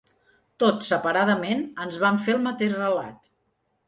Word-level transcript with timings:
Tots, 0.61 0.85
separadament, 0.93 1.61
ens 1.85 1.99
van 2.05 2.17
fer 2.23 2.35
el 2.37 2.41
mateix 2.47 2.73
relat. 2.79 3.29